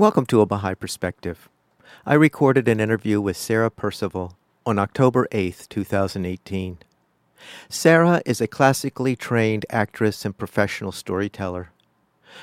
[0.00, 1.50] Welcome to A Baha'i Perspective.
[2.06, 4.32] I recorded an interview with Sarah Perceval
[4.64, 6.78] on October 8, 2018.
[7.68, 11.72] Sarah is a classically trained actress and professional storyteller.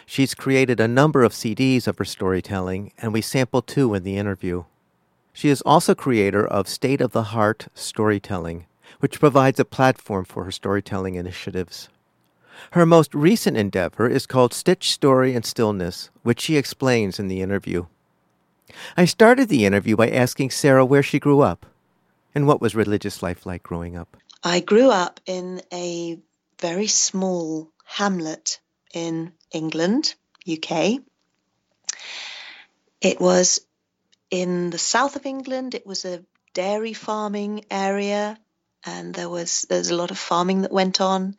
[0.05, 4.17] She's created a number of CDs of her storytelling, and we sample two in the
[4.17, 4.65] interview.
[5.34, 8.67] She is also creator of State of the Heart Storytelling,
[8.99, 11.89] which provides a platform for her storytelling initiatives.
[12.71, 17.41] Her most recent endeavor is called Stitch Story and Stillness, which she explains in the
[17.41, 17.85] interview.
[18.95, 21.65] I started the interview by asking Sarah where she grew up
[22.35, 24.17] and what was religious life like growing up.
[24.43, 26.20] I grew up in a
[26.59, 28.60] very small hamlet
[28.93, 30.15] in England,
[30.49, 30.99] UK.
[33.01, 33.60] It was
[34.29, 35.76] in the south of England.
[35.76, 36.23] It was a
[36.54, 38.37] dairy farming area,
[38.85, 41.37] and there was there's a lot of farming that went on.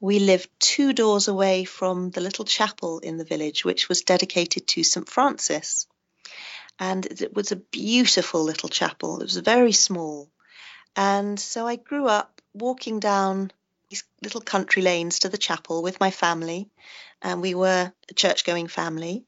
[0.00, 4.68] We lived two doors away from the little chapel in the village, which was dedicated
[4.68, 5.08] to St.
[5.08, 5.86] Francis.
[6.78, 9.20] And it was a beautiful little chapel.
[9.20, 10.30] It was very small.
[10.94, 13.50] And so I grew up walking down
[13.90, 16.70] these little country lanes to the chapel with my family.
[17.20, 19.24] And we were a church going family.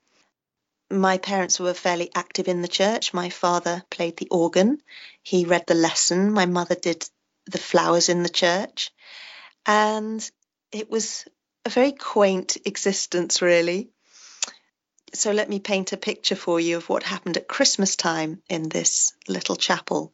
[0.90, 3.14] My parents were fairly active in the church.
[3.14, 4.82] My father played the organ,
[5.22, 7.08] he read the lesson, my mother did
[7.46, 8.90] the flowers in the church.
[9.66, 10.28] And
[10.72, 11.26] it was
[11.64, 13.90] a very quaint existence, really.
[15.12, 18.68] So let me paint a picture for you of what happened at Christmas time in
[18.68, 20.12] this little chapel.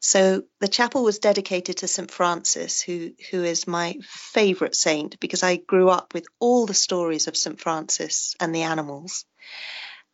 [0.00, 2.10] So the chapel was dedicated to St.
[2.10, 7.28] Francis, who, who is my favourite saint because I grew up with all the stories
[7.28, 7.60] of St.
[7.60, 9.26] Francis and the animals.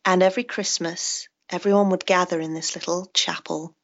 [0.05, 3.75] And every Christmas, everyone would gather in this little chapel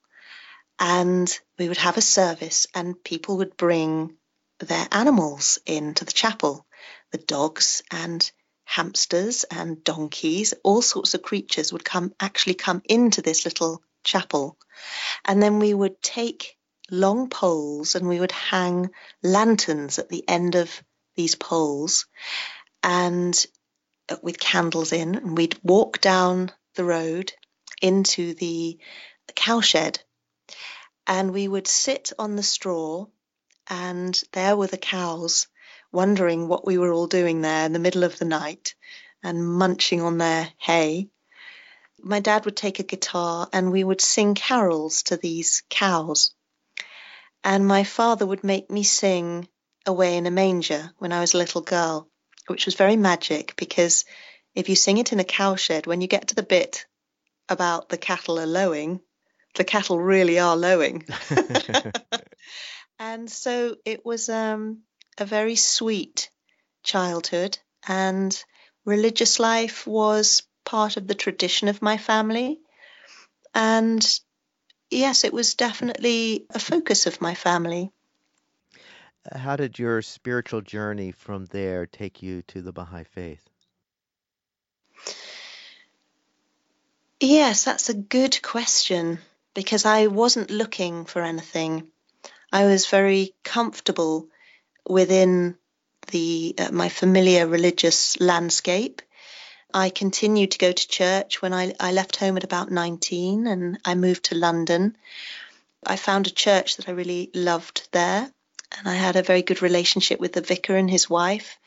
[0.78, 4.18] and we would have a service and people would bring
[4.64, 6.66] their animals into the chapel
[7.14, 8.30] the dogs and
[8.66, 10.54] hamsters and donkeys.
[10.64, 14.58] All sorts of creatures would come actually come into this little chapel.
[15.24, 16.58] And then we would take
[16.92, 18.90] long poles and we would hang
[19.22, 20.84] lanterns at the end of
[21.16, 22.08] these poles
[22.82, 23.46] and
[24.10, 27.32] uh, with candles in and we'd walk down the road
[27.82, 28.78] into the
[29.36, 30.04] cowshed
[31.08, 33.06] and we would sit on the straw
[33.70, 35.48] and there were the cows
[35.92, 38.76] wondering what we were all doing there in the middle of the night
[39.22, 41.10] and munching on their hay.
[42.02, 46.32] My dad would take a guitar and we would sing carols to these cows.
[47.44, 49.48] And my father would make me sing
[49.86, 52.10] Away in a Manger when I was a little girl,
[52.48, 54.06] which was very magic because
[54.56, 56.86] if you sing it in a cowshed, when you get to the bit
[57.50, 59.02] about the cattle are lowing,
[59.56, 61.06] the cattle really are lowing.
[63.00, 64.84] And so it was um,
[65.18, 66.30] a very sweet
[66.84, 68.44] childhood, and
[68.86, 72.60] religious life was part of the tradition of my family.
[73.54, 74.04] And
[74.90, 77.92] yes, it was definitely a focus of my family.
[79.32, 83.50] How did your spiritual journey from there take you to the Baha'i faith?
[87.22, 89.20] Yes, that's a good question
[89.54, 91.88] because I wasn't looking for anything.
[92.54, 94.28] I was very comfortable
[94.88, 95.58] within
[96.12, 99.02] the uh, my familiar religious landscape.
[99.74, 103.80] I continued to go to church when I, I left home at about 19 and
[103.84, 104.96] I moved to London.
[105.84, 108.32] I found a church that I really loved there,
[108.78, 111.58] and I had a very good relationship with the vicar and his wife,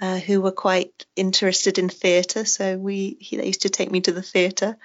[0.00, 2.44] uh, who were quite interested in theatre.
[2.44, 4.76] So we he, they used to take me to the theatre,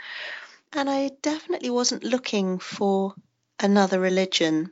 [0.73, 3.15] and I definitely wasn't looking for
[3.59, 4.71] another religion.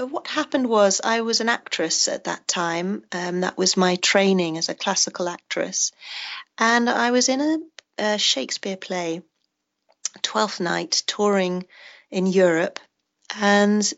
[0.00, 3.04] Uh, what happened was I was an actress at that time.
[3.12, 5.92] Um, that was my training as a classical actress.
[6.58, 7.58] And I was in a,
[7.98, 9.22] a Shakespeare play,
[10.22, 11.66] Twelfth Night, touring
[12.10, 12.78] in Europe.
[13.36, 13.92] And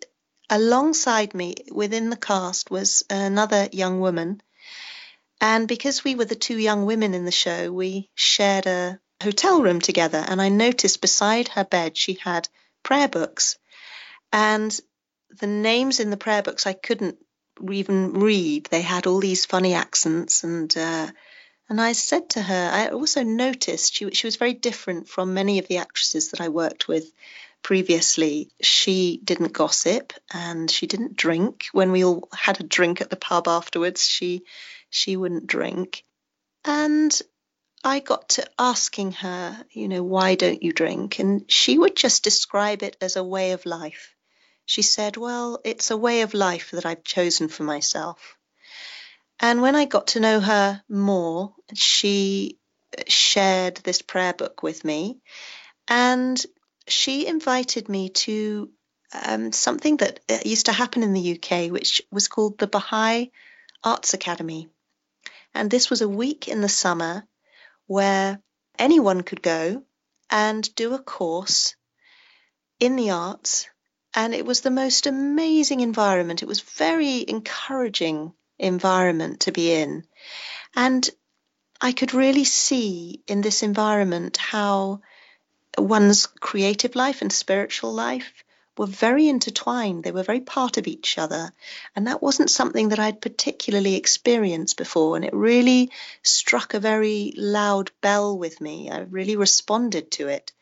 [0.50, 4.42] alongside me within the cast was another young woman.
[5.40, 9.62] And because we were the two young women in the show, we shared a hotel
[9.62, 10.24] room together.
[10.26, 12.48] And I noticed beside her bed she had
[12.82, 13.58] prayer books.
[14.32, 14.78] And
[15.38, 17.18] the names in the prayer books I couldn't
[17.70, 18.66] even read.
[18.66, 21.08] They had all these funny accents, and uh,
[21.68, 25.58] And I said to her, I also noticed she, she was very different from many
[25.58, 27.10] of the actresses that I worked with
[27.62, 28.50] previously.
[28.60, 31.66] She didn't gossip and she didn't drink.
[31.72, 34.44] When we all had a drink at the pub afterwards, she
[34.90, 36.04] she wouldn't drink.
[36.64, 37.18] And
[37.84, 41.18] I got to asking her, you know, why don't you drink?
[41.20, 44.14] And she would just describe it as a way of life.
[44.64, 48.36] She said, well, it's a way of life that I've chosen for myself.
[49.40, 52.58] And when I got to know her more, she
[53.08, 55.18] shared this prayer book with me.
[55.88, 56.42] And
[56.86, 58.70] she invited me to
[59.12, 63.30] um, something that uh, used to happen in the UK, which was called the Baha'i
[63.84, 64.68] Arts Academy.
[65.54, 67.26] And this was a week in the summer
[67.86, 68.40] where
[68.78, 69.82] anyone could go
[70.30, 71.76] and do a course
[72.80, 73.68] in the arts.
[74.14, 76.42] And it was the most amazing environment.
[76.42, 80.04] It was very encouraging environment to be in.
[80.74, 81.08] And
[81.80, 85.00] I could really see in this environment how
[85.78, 88.44] one's creative life and spiritual life
[88.76, 90.04] were very intertwined.
[90.04, 91.52] They were very part of each other.
[91.94, 95.16] And that wasn't something that I'd particularly experienced before.
[95.16, 95.90] And it really
[96.22, 98.90] struck a very loud bell with me.
[98.90, 100.52] I really responded to it.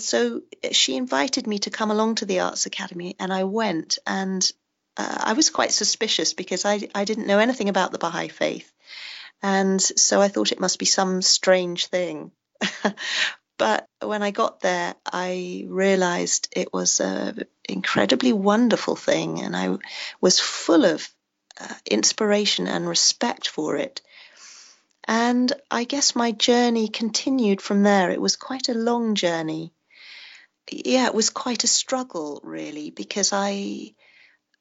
[0.00, 0.42] So
[0.72, 3.98] she invited me to come along to the Arts Academy, and I went.
[4.06, 4.50] And
[4.96, 8.72] uh, I was quite suspicious because I, I didn't know anything about the Baha'i faith.
[9.42, 12.32] And so I thought it must be some strange thing.
[13.58, 19.78] but when I got there, I realized it was an incredibly wonderful thing, and I
[20.20, 21.08] was full of
[21.60, 24.00] uh, inspiration and respect for it.
[25.04, 28.10] And I guess my journey continued from there.
[28.10, 29.72] It was quite a long journey.
[30.70, 33.94] Yeah, it was quite a struggle, really, because I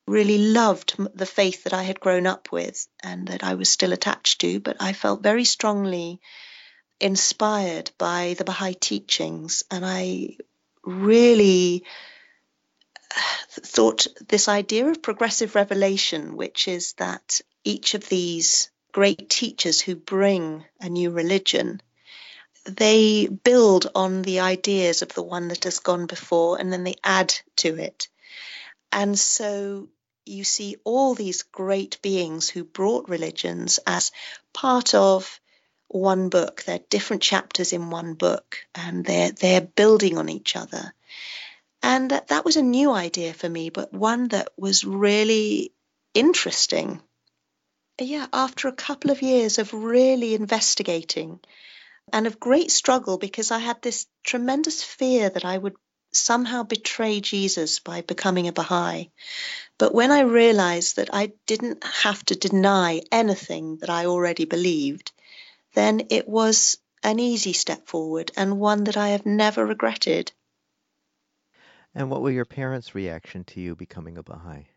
[0.07, 3.91] really loved the faith that I had grown up with and that I was still
[3.91, 6.21] attached to, but I felt very strongly
[6.99, 10.37] inspired by the Baha'i teachings, and I
[10.83, 11.83] really
[13.15, 19.81] uh, thought this idea of progressive revelation, which is that each of these great teachers
[19.81, 21.81] who bring a new religion,
[22.67, 26.95] they build on the ideas of the one that has gone before and then they
[27.03, 28.09] add to it.
[28.91, 29.89] And so
[30.25, 34.11] you see all these great beings who brought religions as
[34.53, 35.39] part of
[35.87, 36.63] one book.
[36.63, 40.93] They're different chapters in one book, and they're they're building on each other.
[41.81, 45.71] And that, that was a new idea for me, but one that was really
[46.13, 47.01] interesting.
[47.99, 51.39] Yeah, after a couple of years of really investigating
[52.13, 55.75] and of great struggle, because I had this tremendous fear that I would
[56.11, 59.11] somehow betray Jesus by becoming a Baha'i.
[59.77, 65.11] But when I realized that I didn't have to deny anything that I already believed,
[65.73, 70.31] then it was an easy step forward and one that I have never regretted.
[71.93, 74.67] And what were your parents' reaction to you becoming a Baha'i?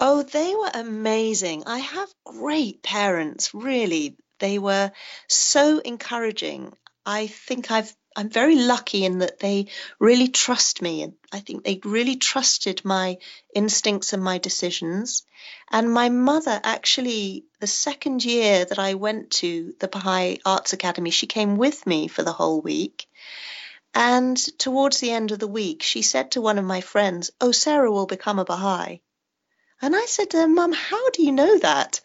[0.00, 1.64] Oh, they were amazing.
[1.66, 4.16] I have great parents, really.
[4.44, 4.92] They were
[5.26, 6.74] so encouraging.
[7.06, 9.68] I think I've I'm very lucky in that they
[9.98, 11.02] really trust me.
[11.02, 13.16] And I think they really trusted my
[13.54, 15.22] instincts and my decisions.
[15.70, 21.08] And my mother actually, the second year that I went to the Baha'i Arts Academy,
[21.08, 23.06] she came with me for the whole week.
[23.94, 27.52] And towards the end of the week, she said to one of my friends, Oh,
[27.52, 29.00] Sarah will become a Baha'i.
[29.80, 32.02] And I said to her, Mum, how do you know that?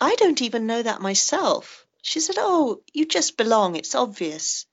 [0.00, 1.86] I don't even know that myself.
[2.02, 3.76] She said, Oh, you just belong.
[3.76, 4.66] It's obvious.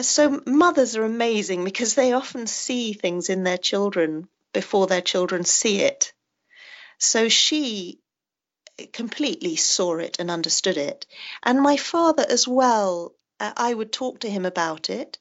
[0.00, 5.44] So mothers are amazing because they often see things in their children before their children
[5.44, 6.12] see it.
[6.98, 8.00] So she
[8.92, 11.06] completely saw it and understood it.
[11.42, 15.18] And my father as well, uh, I would talk to him about it.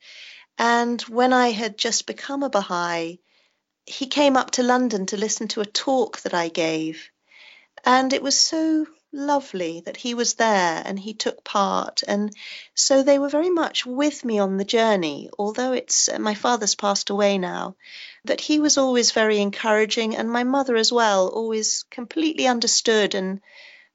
[0.57, 3.19] And when I had just become a Baha'i,
[3.85, 7.09] he came up to London to listen to a talk that I gave.
[7.87, 12.03] And it was so lovely that he was there and he took part.
[12.05, 12.35] And
[12.75, 16.75] so they were very much with me on the journey, although it's uh, my father's
[16.75, 17.77] passed away now.
[18.25, 23.15] But he was always very encouraging, and my mother as well, always completely understood.
[23.15, 23.39] And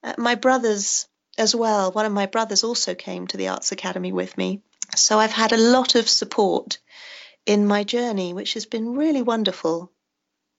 [0.02, 1.06] uh, my brothers
[1.36, 4.62] as well, one of my brothers also came to the Arts Academy with me.
[4.96, 6.78] So I've had a lot of support
[7.44, 9.92] in my journey, which has been really wonderful.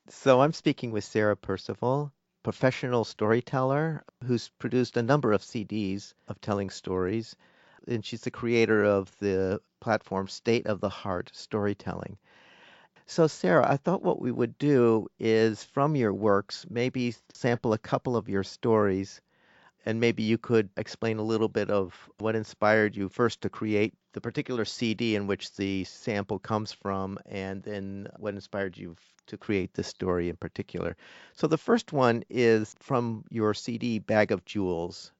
[0.10, 2.12] So I'm speaking with Sarah Perceval,
[2.44, 7.36] professional storyteller who's produced a number of CDs of telling stories.
[7.88, 12.18] And she's the creator of the platform State of the Heart Storytelling.
[13.06, 17.78] So, Sarah, I thought what we would do is from your works, maybe sample a
[17.78, 19.22] couple of your stories
[19.86, 23.94] and maybe you could explain a little bit of what inspired you first to create
[24.14, 28.96] the particular CD in which the sample comes from, and then what inspired you
[29.28, 30.96] to create this story in particular.
[31.34, 35.12] So the first one is from your CD, Bag of Jewels.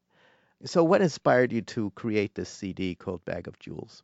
[0.66, 4.02] So, what inspired you to create this CD called Bag of Jewels?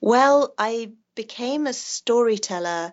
[0.00, 2.92] Well, I became a storyteller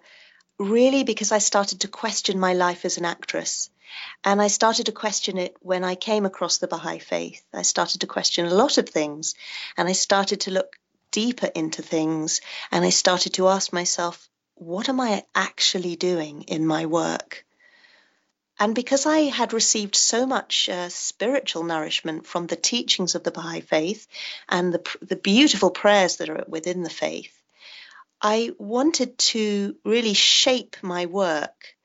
[0.60, 3.70] really because I started to question my life as an actress.
[4.24, 7.44] And I started to question it when I came across the Baha'i faith.
[7.54, 9.36] I started to question a lot of things
[9.78, 10.76] and I started to look
[11.12, 16.66] deeper into things and I started to ask myself, what am I actually doing in
[16.66, 17.46] my work?
[18.60, 23.32] And because I had received so much uh, spiritual nourishment from the teachings of the
[23.32, 24.08] Baha'i faith
[24.50, 27.37] and the, the beautiful prayers that are within the faith,
[28.22, 31.78] I wanted to really shape my work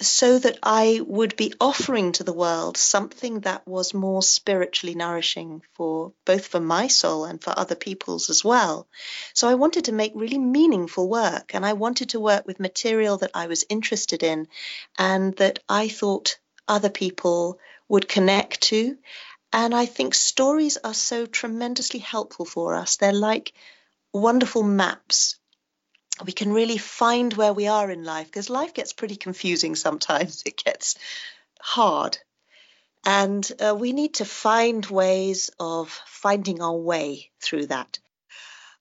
[0.00, 5.62] so that I would be offering to the world something that was more spiritually nourishing
[5.72, 8.86] for both for my soul and for other people's as well.
[9.32, 13.16] So I wanted to make really meaningful work and I wanted to work with material
[13.18, 14.48] that I was interested in
[14.98, 17.58] and that I thought other people
[17.88, 18.98] would connect to.
[19.52, 22.96] And I think stories are so tremendously helpful for us.
[22.96, 23.54] They're like
[24.16, 25.36] wonderful maps
[26.24, 30.42] we can really find where we are in life because life gets pretty confusing sometimes.
[30.46, 30.96] It gets
[31.60, 32.18] hard.
[33.04, 37.98] And uh, we need to find ways of finding our way through that.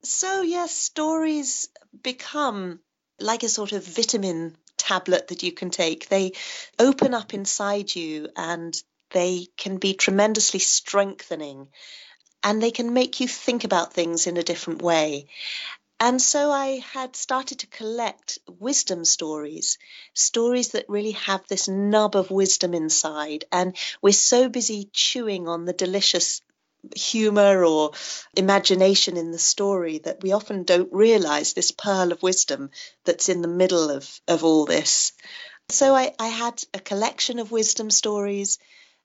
[0.01, 1.69] So, yes, stories
[2.01, 2.79] become
[3.19, 6.09] like a sort of vitamin tablet that you can take.
[6.09, 6.33] They
[6.79, 8.75] open up inside you and
[9.11, 11.67] they can be tremendously strengthening
[12.45, 15.25] and they can make you think about things in a different way.
[15.99, 19.79] And so I had started to collect wisdom stories,
[20.13, 23.45] stories that really have this nub of wisdom inside.
[23.51, 26.41] And we're so busy chewing on the delicious
[26.95, 27.91] humor or
[28.35, 32.69] imagination in the story that we often don't realize this pearl of wisdom
[33.05, 35.13] that's in the middle of, of all this.
[35.69, 38.59] So I, I had a collection of wisdom stories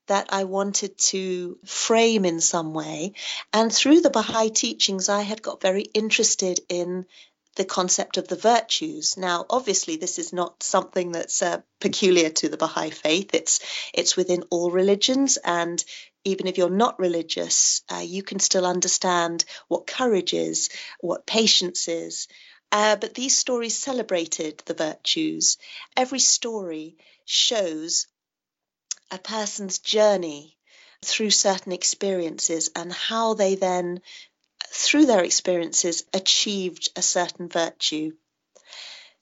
[0.07, 3.15] that I wanted to frame in some way.
[3.53, 7.07] And through the Baha'i teachings, I had got very interested in
[7.57, 9.17] the concept of the virtues.
[9.17, 13.35] Now, obviously, this is not something that's uh, peculiar to the Baha'i faith.
[13.35, 13.61] It's
[13.93, 15.85] it's within all religions, and
[16.25, 20.69] even if you're not religious, uh, you can still understand what courage is,
[21.01, 22.29] what patience is.
[22.73, 25.59] Uh, but these stories celebrated the virtues.
[25.97, 28.07] Every story shows
[29.11, 30.57] a person's journey
[31.05, 34.01] through certain experiences and how they then,
[34.69, 38.13] through their experiences, achieved a certain virtue.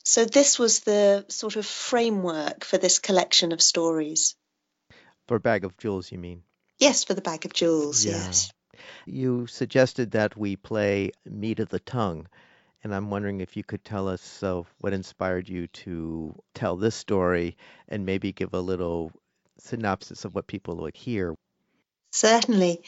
[0.05, 4.35] So, this was the sort of framework for this collection of stories.
[5.27, 6.43] For Bag of Jewels, you mean?
[6.79, 8.13] Yes, for the Bag of Jewels, yeah.
[8.13, 8.53] yes.
[9.07, 12.29] You suggested that we play Meat of the Tongue.
[12.83, 16.95] And I'm wondering if you could tell us uh, what inspired you to tell this
[16.95, 17.57] story
[17.89, 19.13] and maybe give a little
[19.59, 21.35] synopsis of what people would hear?
[22.13, 22.83] Certainly.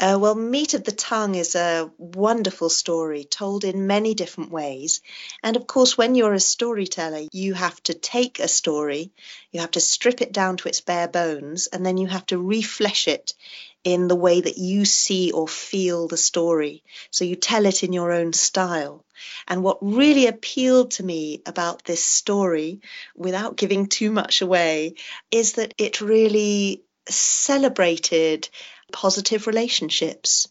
[0.00, 5.00] Uh, well, Meat of the Tongue is a wonderful story told in many different ways.
[5.42, 9.10] And of course, when you're a storyteller, you have to take a story,
[9.50, 12.38] you have to strip it down to its bare bones, and then you have to
[12.38, 13.34] reflesh it
[13.82, 16.84] in the way that you see or feel the story.
[17.10, 19.04] So you tell it in your own style.
[19.48, 22.82] And what really appealed to me about this story,
[23.16, 24.94] without giving too much away,
[25.32, 28.48] is that it really celebrated
[28.92, 30.48] positive relationships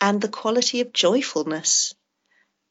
[0.00, 1.94] and the quality of joyfulness.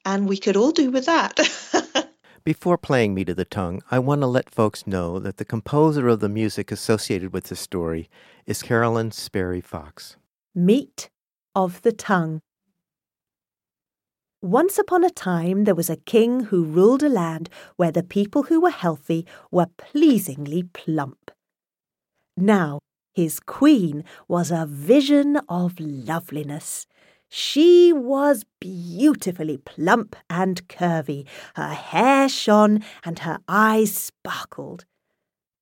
[0.05, 1.39] And we could all do with that.
[2.43, 6.09] Before playing Meat of the Tongue, I want to let folks know that the composer
[6.09, 8.09] of the music associated with the story
[8.45, 10.17] is Carolyn Sperry Fox.
[10.53, 11.09] Meat
[11.55, 12.41] of the Tongue.
[14.41, 18.43] Once upon a time there was a king who ruled a land where the people
[18.43, 21.31] who were healthy were pleasingly plump.
[22.35, 22.79] Now
[23.13, 26.87] his queen was a vision of loveliness.
[27.29, 34.85] She was beautifully plump and curvy, her hair shone and her eyes sparkled.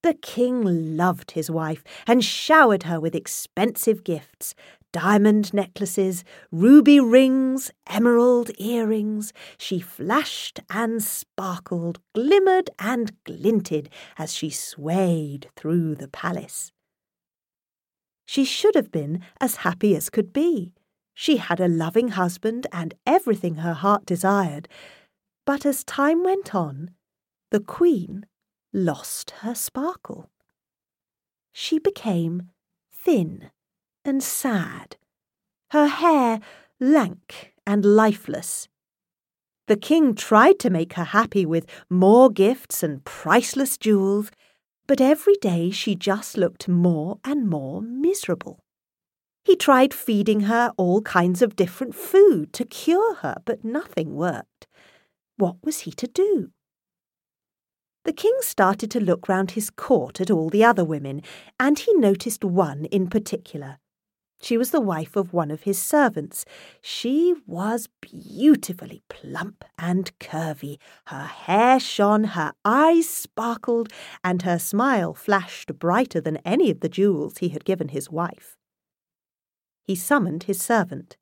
[0.04, 4.56] The king loved his wife and showered her with expensive gifts
[4.92, 9.32] diamond necklaces, ruby rings, emerald earrings.
[9.58, 16.72] She flashed and sparkled, glimmered and glinted as she swayed through the palace.
[18.26, 20.74] She should have been as happy as could be.
[21.14, 24.68] She had a loving husband and everything her heart desired.
[25.46, 26.92] But as time went on,
[27.50, 28.26] the Queen
[28.74, 30.30] lost her sparkle.
[31.52, 32.50] she became
[32.92, 33.52] thin
[34.06, 34.98] and sad,
[35.72, 36.40] her hair
[36.80, 38.68] lank and lifeless.
[39.68, 44.32] The king tried to make her happy with more gifts and priceless jewels,
[44.92, 48.60] but every day she just looked more and more miserable.
[49.46, 54.68] He tried feeding her all kinds of different food to cure her, but nothing worked.
[55.38, 56.50] What was he to do?
[58.04, 61.22] The king started to look round his court at all the other women,
[61.58, 63.78] and he noticed one in particular.
[64.42, 66.46] She was the wife of one of his servants.
[66.82, 70.80] She was beautifully plump and curvy.
[71.06, 73.90] Her hair shone, her eyes sparkled,
[74.24, 78.58] and her smile flashed brighter than any of the jewels he had given his wife.
[79.84, 81.18] He summoned his servant.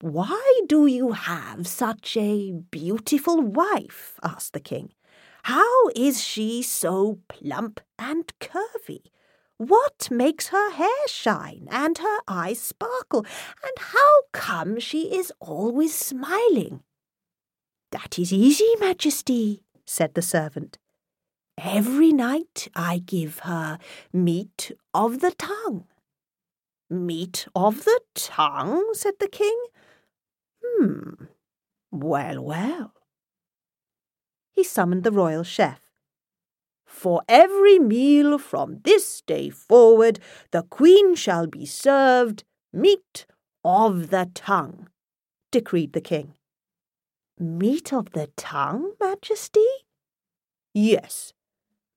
[0.00, 4.20] Why do you have such a beautiful wife?
[4.22, 4.92] asked the king.
[5.44, 9.10] How is she so plump and curvy?
[9.58, 13.24] What makes her hair shine and her eyes sparkle?
[13.62, 16.82] And how come she is always smiling?
[17.90, 20.78] That is easy, Majesty, said the servant.
[21.56, 23.78] Every night I give her
[24.12, 25.86] meat of the tongue.
[26.90, 29.58] Meat of the tongue, said the king.
[30.62, 31.24] Hmm.
[31.90, 32.92] Well, well.
[34.52, 35.85] He summoned the royal chef.
[36.96, 40.18] For every meal from this day forward,
[40.50, 43.26] the queen shall be served meat
[43.62, 44.88] of the tongue,
[45.52, 46.32] decreed the king.
[47.38, 49.68] Meat of the tongue, Majesty?
[50.72, 51.34] Yes,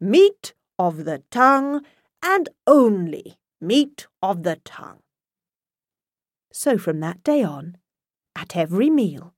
[0.02, 1.86] meat of the tongue,
[2.22, 5.00] and only meat of the tongue.
[6.52, 7.78] So from that day on,
[8.36, 9.34] at every meal,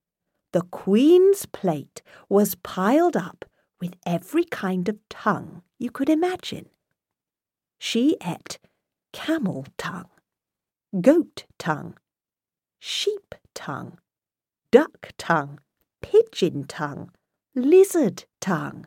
[0.54, 3.46] the Queen's plate was piled up
[3.82, 6.70] with every kind of tongue you could imagine.
[7.80, 8.60] She ate
[9.12, 10.12] camel tongue,
[11.02, 11.96] goat tongue,
[12.80, 13.98] sheep tongue,
[14.72, 15.60] duck tongue,
[16.02, 17.10] pigeon tongue,
[17.56, 18.86] lizard tongue.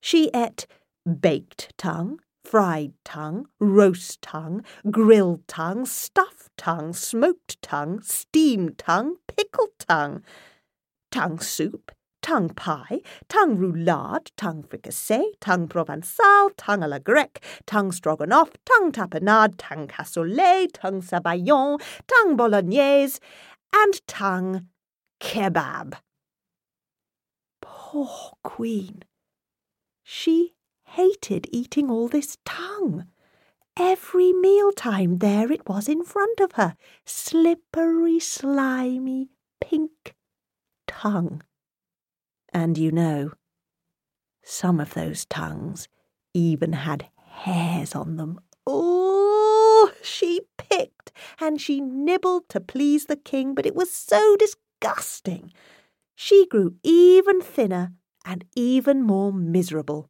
[0.00, 0.66] She ate
[1.04, 9.76] baked tongue, fried tongue, roast tongue, grilled tongue, stuffed tongue, smoked tongue, steamed tongue, pickled
[9.80, 10.22] tongue
[11.10, 11.92] tongue soup,
[12.26, 18.90] tongue pie, tongue roulade, tongue fricassee, tongue provençal, tongue à la grecque, tongue stroganoff, tongue
[18.90, 23.20] tapenade, tongue cassoulet, tongue sabayon, tongue bolognaise,
[23.72, 24.66] and tongue
[25.20, 25.94] kebab.
[27.60, 29.04] Poor Queen!
[30.02, 30.54] She
[30.96, 33.06] hated eating all this tongue.
[33.78, 39.28] Every mealtime there it was in front of her, slippery, slimy,
[39.60, 40.16] pink,
[40.88, 41.42] tongue.
[42.56, 43.32] And you know,
[44.42, 45.88] some of those tongues
[46.32, 48.40] even had hairs on them.
[48.66, 55.52] Oh, she picked and she nibbled to please the king, but it was so disgusting.
[56.14, 57.92] She grew even thinner
[58.24, 60.08] and even more miserable.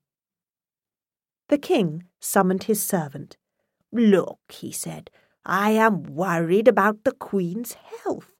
[1.48, 3.36] The king summoned his servant.
[3.90, 5.10] Look, he said,
[5.44, 8.35] I am worried about the queen's health.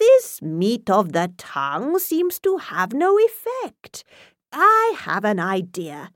[0.00, 4.02] This meat of the tongue seems to have no effect.
[4.50, 6.10] I have an idea.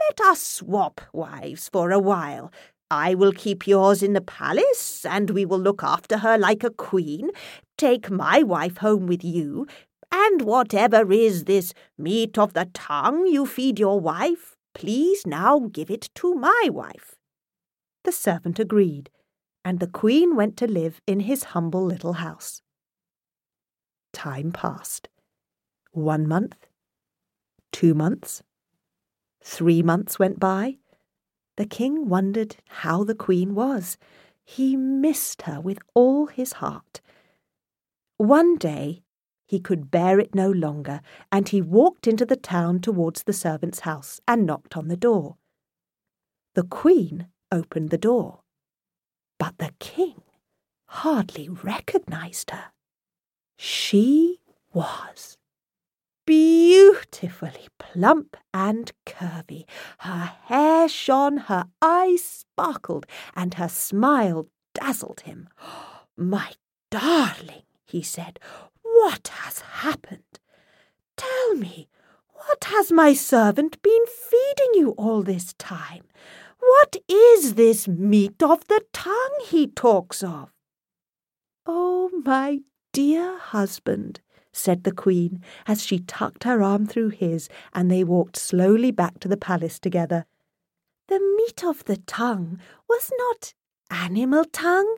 [0.00, 2.52] Let us swap wives for a while.
[2.90, 6.70] I will keep yours in the palace, and we will look after her like a
[6.70, 7.30] queen.
[7.78, 9.68] Take my wife home with you,
[10.10, 15.88] and whatever is this meat of the tongue you feed your wife, please now give
[15.88, 17.14] it to my wife.
[18.02, 19.08] The servant agreed,
[19.64, 22.60] and the queen went to live in his humble little house.
[24.12, 25.08] Time passed.
[25.92, 26.66] One month,
[27.72, 28.42] two months,
[29.42, 30.78] three months went by.
[31.56, 33.98] The king wondered how the queen was.
[34.44, 37.00] He missed her with all his heart.
[38.16, 39.02] One day
[39.46, 41.00] he could bear it no longer,
[41.32, 45.38] and he walked into the town towards the servant's house and knocked on the door.
[46.54, 48.42] The queen opened the door,
[49.38, 50.22] but the king
[50.86, 52.66] hardly recognized her.
[53.62, 54.40] She
[54.72, 55.36] was
[56.24, 59.66] beautifully plump and curvy.
[59.98, 63.04] Her hair shone, her eyes sparkled,
[63.36, 65.50] and her smile dazzled him.
[66.16, 66.52] My
[66.90, 68.40] darling, he said,
[68.82, 70.40] what has happened?
[71.18, 71.90] Tell me,
[72.32, 76.04] what has my servant been feeding you all this time?
[76.60, 80.50] What is this meat of the tongue he talks of?
[81.66, 82.60] Oh, my
[82.92, 84.20] Dear husband,
[84.52, 89.20] said the Queen as she tucked her arm through his and they walked slowly back
[89.20, 90.26] to the palace together.
[91.06, 93.54] The meat of the tongue was not
[93.90, 94.96] animal tongue.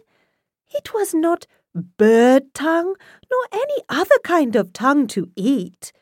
[0.75, 2.95] It was not bird tongue,
[3.31, 5.93] nor any other kind of tongue to eat.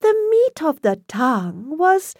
[0.00, 2.14] The meat of the tongue was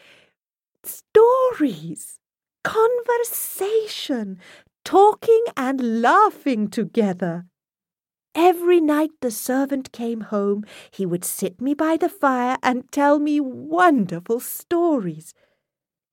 [0.84, 2.18] stories,
[2.64, 4.38] conversation,
[4.84, 7.46] talking and laughing together.
[8.34, 13.18] Every night the servant came home, he would sit me by the fire and tell
[13.18, 15.34] me wonderful stories.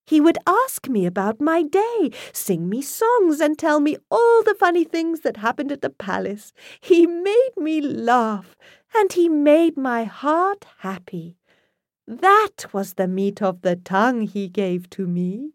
[0.08, 4.56] He would ask me about my day, sing me songs, and tell me all the
[4.56, 6.54] funny things that happened at the palace.
[6.80, 8.56] He made me laugh,
[8.96, 11.36] and he made my heart happy.
[12.08, 15.52] That was the meat of the tongue he gave to me.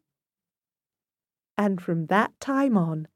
[1.56, 3.08] And from that time on,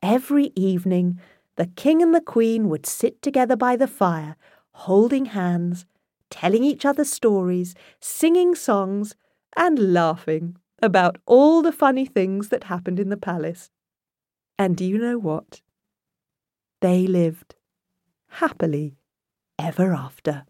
[0.00, 1.18] every evening,
[1.58, 4.36] the king and the queen would sit together by the fire,
[4.70, 5.84] holding hands,
[6.30, 9.16] telling each other stories, singing songs,
[9.56, 13.70] and laughing about all the funny things that happened in the palace.
[14.56, 15.60] And do you know what?
[16.80, 17.56] They lived
[18.28, 18.94] happily
[19.58, 20.44] ever after.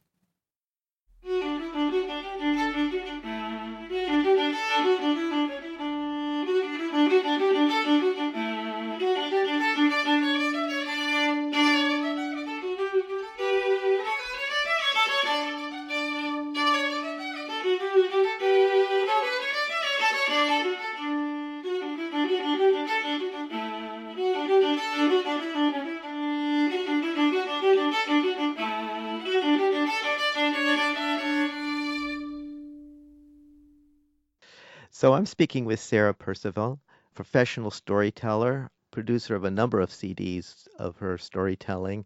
[35.18, 36.78] I'm speaking with Sarah Perceval,
[37.12, 42.04] professional storyteller, producer of a number of CDs of her storytelling,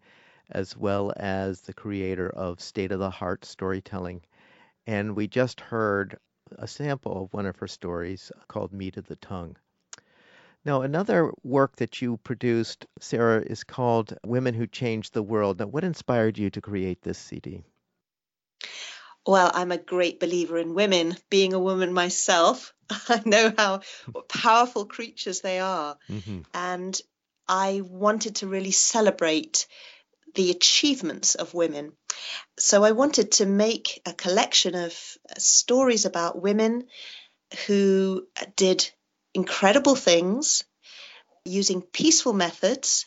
[0.50, 4.22] as well as the creator of State of the Heart Storytelling.
[4.86, 6.16] And we just heard
[6.56, 9.56] a sample of one of her stories called Meat of the Tongue.
[10.64, 15.58] Now, another work that you produced, Sarah, is called Women Who Changed the World.
[15.58, 17.62] Now, what inspired you to create this CD?
[19.26, 21.14] Well, I'm a great believer in women.
[21.30, 22.72] Being a woman myself,
[23.08, 23.80] I know how
[24.28, 25.96] powerful creatures they are.
[26.08, 26.40] Mm-hmm.
[26.54, 27.00] And
[27.48, 29.66] I wanted to really celebrate
[30.34, 31.92] the achievements of women.
[32.58, 34.94] So I wanted to make a collection of
[35.38, 36.86] stories about women
[37.66, 38.26] who
[38.56, 38.88] did
[39.34, 40.64] incredible things
[41.44, 43.06] using peaceful methods,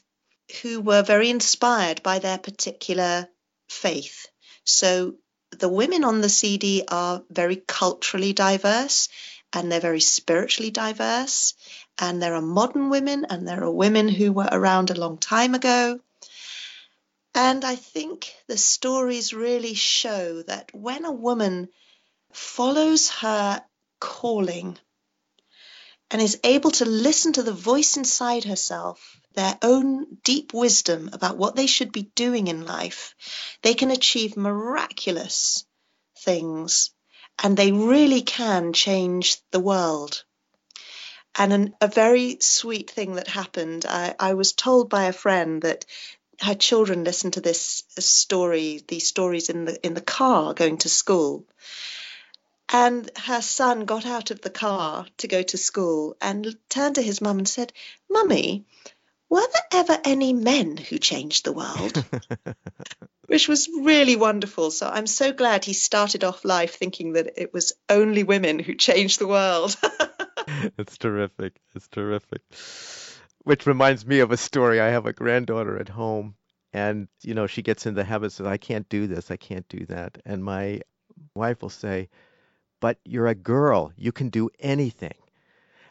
[0.62, 3.28] who were very inspired by their particular
[3.70, 4.28] faith.
[4.64, 5.16] So
[5.52, 9.10] the women on the CD are very culturally diverse
[9.54, 11.54] and they're very spiritually diverse.
[11.98, 15.56] And there are modern women and there are women who were around a long time
[15.56, 16.00] ago.
[17.34, 21.70] And I think the stories really show that when a woman
[22.32, 23.64] follows her
[24.00, 24.78] calling
[26.12, 31.38] and is able to listen to the voice inside herself, their own deep wisdom about
[31.38, 33.16] what they should be doing in life,
[33.64, 35.66] they can achieve miraculous
[36.20, 36.92] things
[37.44, 40.24] and they really can change the world.
[41.38, 45.62] And an, a very sweet thing that happened, I, I was told by a friend
[45.64, 45.86] that
[46.42, 50.90] her children listened to this story, these stories in the in the car going to
[50.90, 51.46] school.
[52.70, 57.02] And her son got out of the car to go to school and turned to
[57.02, 57.72] his mum and said,
[58.10, 58.66] Mummy,
[59.30, 62.04] were there ever any men who changed the world?
[63.28, 64.72] Which was really wonderful.
[64.72, 68.76] So I'm so glad he started off life thinking that it was only women who
[68.76, 69.76] changed the world.
[70.78, 71.60] it's terrific.
[71.74, 72.42] It's terrific.
[73.44, 74.80] Which reminds me of a story.
[74.80, 76.36] I have a granddaughter at home,
[76.74, 79.68] and you know she gets in the habit of I can't do this, I can't
[79.70, 80.82] do that, and my
[81.36, 82.10] wife will say,
[82.80, 83.92] "But you're a girl.
[83.96, 85.18] You can do anything."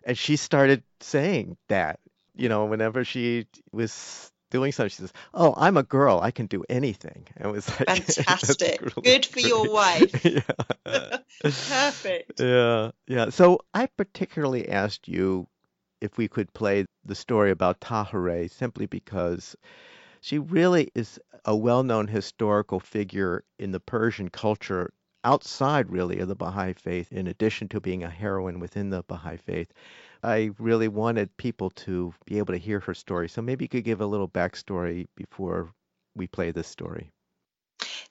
[0.05, 2.01] And she started saying that
[2.37, 6.21] you know, whenever she was doing something, she says, "Oh, I'm a girl.
[6.23, 8.81] I can do anything." It was like, fantastic.
[8.81, 9.49] really Good for great.
[9.49, 10.25] your wife.
[10.87, 11.19] yeah.
[11.43, 12.41] Perfect.
[12.41, 13.31] Yeah, yeah.
[13.31, 15.49] So I particularly asked you
[16.01, 19.57] if we could play the story about Tahereh simply because
[20.21, 24.93] she really is a well-known historical figure in the Persian culture
[25.25, 29.39] outside really of the Baha'i faith in addition to being a heroine within the Baha'i
[29.39, 29.73] faith.
[30.23, 33.29] I really wanted people to be able to hear her story.
[33.29, 35.73] So maybe you could give a little backstory before
[36.15, 37.11] we play this story.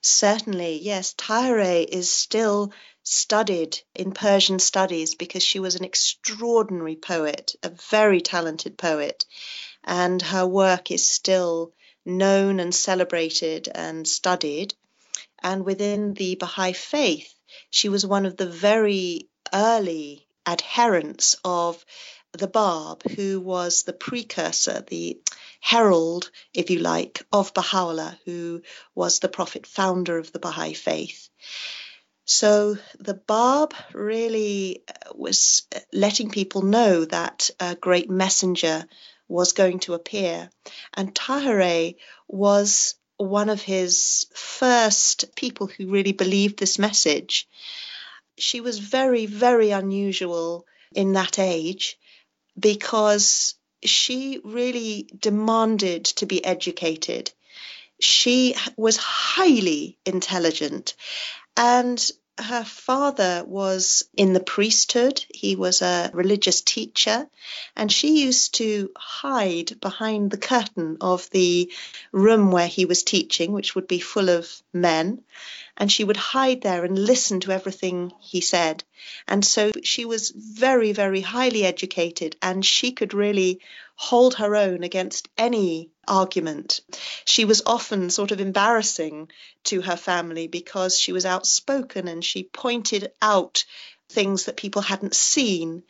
[0.02, 1.14] Certainly, yes.
[1.14, 2.72] Tahereh is still
[3.02, 9.24] studied in Persian studies because she was an extraordinary poet, a very talented poet,
[9.82, 11.72] and her work is still
[12.04, 14.74] known and celebrated and studied.
[15.44, 17.32] And within the Baha'i faith,
[17.70, 21.84] she was one of the very early adherents of
[22.32, 25.20] the Bab, who was the precursor, the
[25.60, 28.62] herald, if you like, of Baha'u'llah, who
[28.94, 31.28] was the prophet founder of the Baha'i faith.
[32.24, 38.86] So the Bab really uh, was uh, letting people know that a great messenger
[39.28, 40.50] was going to appear.
[40.94, 47.48] And Tahereh was one of his first people who really believed this message.
[48.38, 51.98] She was very, very unusual in that age
[52.58, 57.32] because she really demanded to be educated.
[58.00, 60.94] She was highly intelligent
[61.56, 65.24] and her father was in the priesthood.
[65.32, 67.28] He was a religious teacher,
[67.76, 71.72] and she used to hide behind the curtain of the
[72.12, 75.22] room where he was teaching, which would be full of men
[75.76, 78.84] and she would hide there and listen to everything he said.
[79.26, 83.60] And so she was very, very highly educated and she could really
[83.96, 86.80] hold her own against any argument.
[87.24, 89.30] She was often sort of embarrassing
[89.64, 93.64] to her family because she was outspoken and she pointed out
[94.08, 95.84] things that people hadn't seen.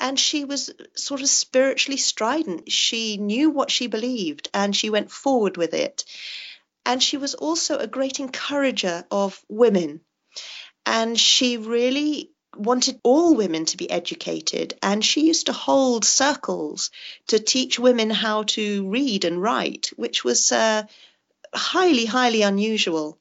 [0.00, 2.70] And she was sort of spiritually strident.
[2.70, 6.04] She knew what she believed and she went forward with it.
[6.84, 10.00] And she was also a great encourager of women.
[10.84, 14.74] And she really wanted all women to be educated.
[14.82, 16.90] And she used to hold circles
[17.28, 20.84] to teach women how to read and write, which was uh,
[21.54, 23.18] highly, highly unusual.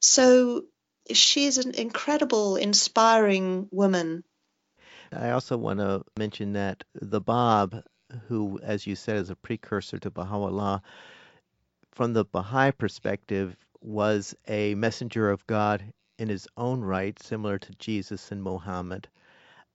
[0.00, 0.64] So
[1.12, 4.24] she is an incredible, inspiring woman.
[5.12, 7.82] I also want to mention that the Bab,
[8.28, 10.82] who, as you said, is a precursor to Baha'u'llah,
[11.92, 15.82] from the Baha'i perspective, was a messenger of God
[16.20, 19.08] in his own right, similar to Jesus and Muhammad.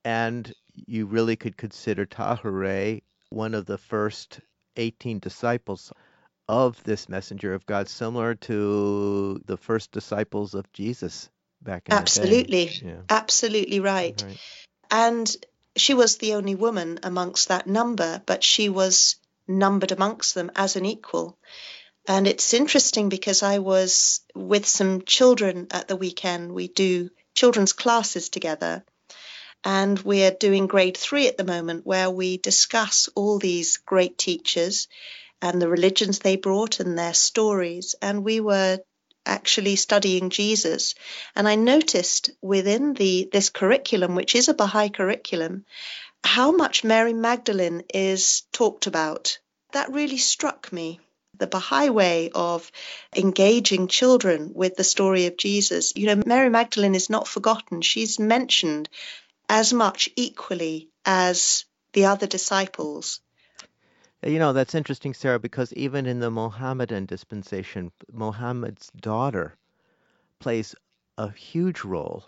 [0.04, 4.40] And you really could consider Tahereh one of the first
[4.78, 5.92] 18 disciples
[6.48, 11.30] of this messenger of God, similar to the first disciples of Jesus
[11.62, 13.02] back in absolutely, yeah.
[13.10, 14.22] absolutely right.
[14.24, 14.38] right.
[14.92, 15.36] And
[15.76, 19.16] she was the only woman amongst that number, but she was
[19.48, 21.38] numbered amongst them as an equal.
[22.08, 26.52] And it's interesting because I was with some children at the weekend.
[26.52, 28.86] We do children's classes together.
[29.64, 34.88] And we're doing grade three at the moment where we discuss all these great teachers
[35.42, 37.96] and the religions they brought and their stories.
[38.00, 38.80] And we were
[39.26, 40.94] actually studying Jesus.
[41.36, 45.66] And I noticed within the this curriculum, which is a Baha'i curriculum,
[46.24, 49.40] how much Mary Magdalene is talked about.
[49.72, 51.00] That really struck me
[51.38, 52.72] the Baha'i way of
[53.16, 55.94] engaging children with the story of Jesus.
[55.96, 57.82] You know, Mary Magdalene is not forgotten.
[57.82, 58.90] She's mentioned
[59.50, 63.22] as much equally as the other disciples.
[64.24, 69.56] You know, that's interesting, Sarah, because even in the Mohammedan dispensation, Mohammed's daughter
[70.40, 70.76] plays
[71.18, 72.24] a huge role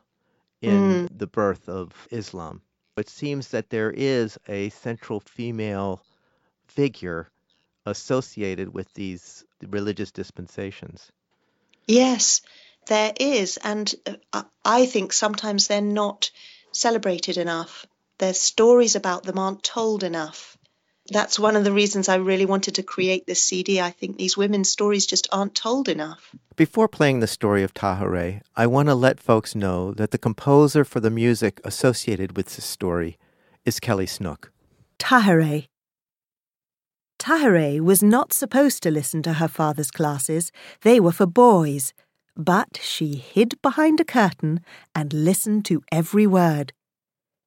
[0.61, 1.17] in mm.
[1.17, 2.61] the birth of Islam.
[2.97, 6.03] It seems that there is a central female
[6.67, 7.29] figure
[7.88, 11.12] associated with these religious dispensations.
[11.88, 12.41] Yes,
[12.88, 13.58] there is.
[13.58, 13.93] And
[14.34, 16.32] uh, I think sometimes they're not
[16.71, 17.86] celebrated enough.
[18.17, 20.58] Their stories about them aren't told enough.
[21.10, 23.80] That's one of the reasons I really wanted to create this CD.
[23.80, 26.36] I think these women's stories just aren't told enough.
[26.58, 30.84] Before playing the story of Tahereh, I want to let folks know that the composer
[30.84, 33.17] for the music associated with this story
[33.63, 34.52] is Kelly Snook.
[35.00, 35.67] Tahereh
[37.19, 40.51] Tahereh was not supposed to listen to her father's classes,
[40.82, 41.93] they were for boys.
[42.36, 44.62] But she hid behind a curtain
[44.93, 46.73] and listened to every word.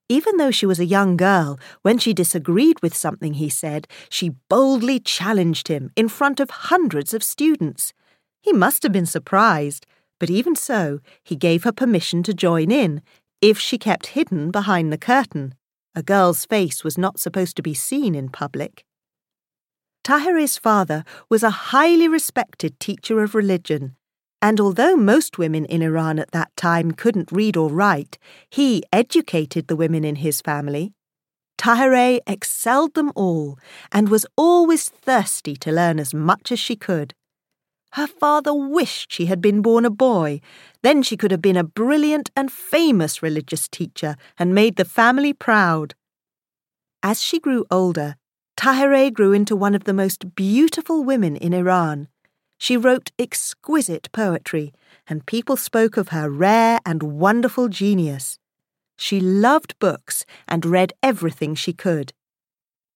[0.08, 4.34] Even though she was a young girl, when she disagreed with something he said, she
[4.48, 7.92] boldly challenged him in front of hundreds of students.
[8.42, 9.86] He must have been surprised,
[10.18, 13.02] but even so, he gave her permission to join in
[13.40, 15.54] if she kept hidden behind the curtain.
[15.94, 18.84] A girl's face was not supposed to be seen in public.
[20.10, 23.94] Tahereh's father was a highly respected teacher of religion,
[24.42, 28.18] and although most women in Iran at that time couldn't read or write,
[28.50, 30.94] he educated the women in his family.
[31.58, 33.56] Tahereh excelled them all
[33.92, 37.14] and was always thirsty to learn as much as she could.
[37.92, 40.40] Her father wished she had been born a boy.
[40.82, 45.32] Then she could have been a brilliant and famous religious teacher and made the family
[45.32, 45.94] proud.
[47.00, 48.16] As she grew older,
[48.60, 52.08] Tahereh grew into one of the most beautiful women in Iran.
[52.58, 54.74] She wrote exquisite poetry,
[55.08, 58.38] and people spoke of her rare and wonderful genius.
[58.98, 62.12] She loved books and read everything she could.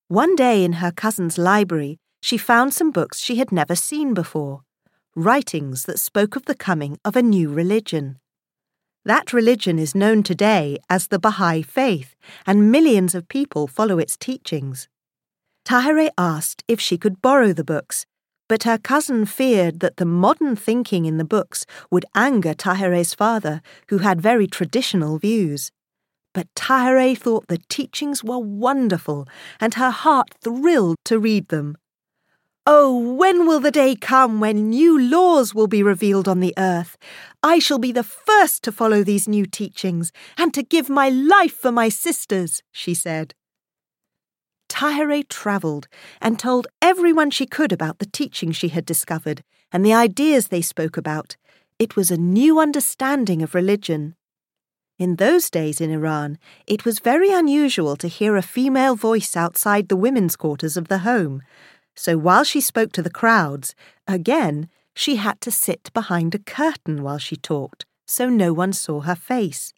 [0.07, 4.61] One day in her cousin's library, she found some books she had never seen before
[5.15, 8.19] writings that spoke of the coming of a new religion.
[9.03, 14.15] That religion is known today as the Baha'i Faith, and millions of people follow its
[14.15, 14.89] teachings.
[15.65, 18.05] Tahirih asked if she could borrow the books,
[18.47, 23.61] but her cousin feared that the modern thinking in the books would anger Tahirih's father,
[23.89, 25.71] who had very traditional views.
[26.35, 29.27] But Tahirih thought the teachings were wonderful,
[29.59, 31.77] and her heart thrilled to read them.
[32.67, 36.97] Oh, when will the day come when new laws will be revealed on the earth?
[37.41, 41.55] I shall be the first to follow these new teachings and to give my life
[41.55, 43.33] for my sisters, she said.
[44.75, 45.87] Tahirih travelled
[46.21, 50.61] and told everyone she could about the teachings she had discovered and the ideas they
[50.61, 51.37] spoke about.
[51.79, 54.15] It was a new understanding of religion.
[54.99, 59.87] In those days in Iran, it was very unusual to hear a female voice outside
[59.87, 61.41] the women's quarters of the home,
[61.95, 63.75] so while she spoke to the crowds,
[64.09, 68.99] again, she had to sit behind a curtain while she talked, so no one saw
[69.01, 69.73] her face.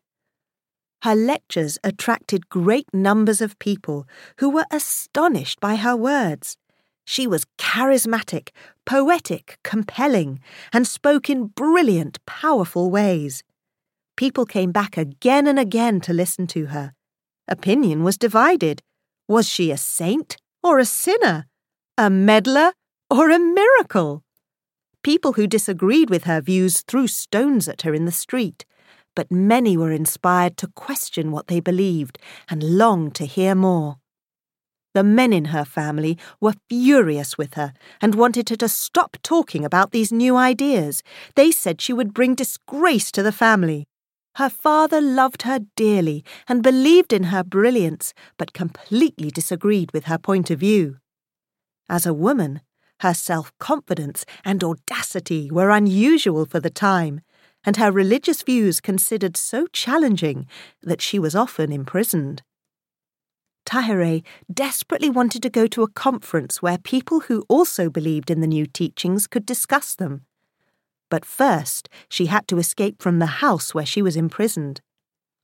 [1.03, 4.07] Her lectures attracted great numbers of people
[4.39, 6.57] who were astonished by her words.
[7.05, 8.49] She was charismatic,
[8.85, 10.39] poetic, compelling,
[10.73, 13.43] and spoke in brilliant, powerful ways.
[14.17, 16.93] People came back again and again to listen to her.
[17.47, 18.81] Opinion was divided.
[19.27, 21.45] Was she a saint or a sinner?
[21.97, 22.73] A meddler
[23.09, 24.23] or a miracle?
[25.03, 28.65] People who disagreed with her views threw stones at her in the street,
[29.17, 32.19] but many were inspired to question what they believed
[32.51, 33.95] and longed to hear more.
[34.93, 39.65] The men in her family were furious with her and wanted her to stop talking
[39.65, 41.01] about these new ideas.
[41.35, 43.87] They said she would bring disgrace to the family.
[44.35, 50.19] Her father loved her dearly and believed in her brilliance, but completely disagreed with her
[50.19, 50.97] point of view.
[51.89, 52.61] As a woman,
[52.99, 57.21] her self confidence and audacity were unusual for the time,
[57.67, 60.47] and her religious views considered so challenging
[60.81, 62.41] that she was often imprisoned.
[63.65, 68.47] Tahirih desperately wanted to go to a conference where people who also believed in the
[68.47, 70.21] new teachings could discuss them.
[71.09, 74.79] But first, she had to escape from the house where she was imprisoned.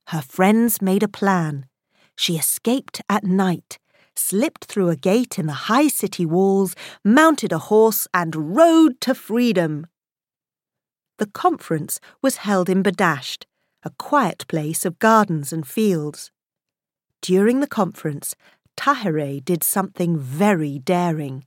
[0.08, 1.66] Her friends made a plan.
[2.16, 3.78] She escaped at night
[4.16, 9.12] slipped through a gate in the high city walls, mounted a horse, and rode to
[9.12, 9.88] freedom.
[11.18, 13.44] The conference was held in Badasht,
[13.84, 16.32] a quiet place of gardens and fields.
[17.22, 18.34] During the conference,
[18.76, 21.44] Tahirih did something very daring.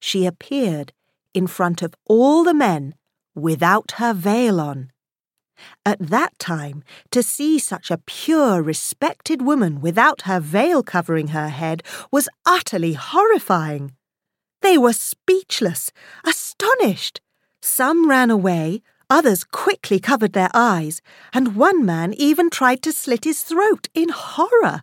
[0.00, 0.92] She appeared
[1.32, 2.94] in front of all the men
[3.34, 4.90] without her veil on.
[5.86, 11.48] At that time, to see such a pure, respected woman without her veil covering her
[11.48, 13.92] head was utterly horrifying.
[14.60, 15.92] They were speechless,
[16.24, 17.20] astonished.
[17.62, 21.00] Some ran away, others quickly covered their eyes,
[21.32, 24.82] and one man even tried to slit his throat in horror.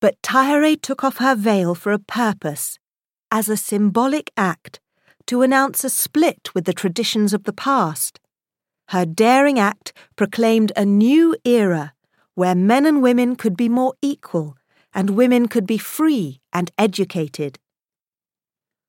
[0.00, 2.78] But Tahirih took off her veil for a purpose,
[3.32, 4.80] as a symbolic act,
[5.26, 8.20] to announce a split with the traditions of the past.
[8.88, 11.92] Her daring act proclaimed a new era
[12.34, 14.56] where men and women could be more equal
[14.94, 17.58] and women could be free and educated.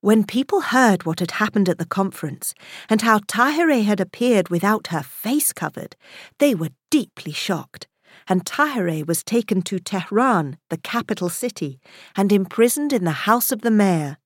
[0.01, 2.53] When people heard what had happened at the conference
[2.89, 5.97] and how Tahirih had appeared without her face covered,
[6.37, 7.87] they were deeply shocked,
[8.27, 11.81] and Tahirih was taken to Tehran, the capital city,
[12.15, 14.17] and imprisoned in the house of the mayor.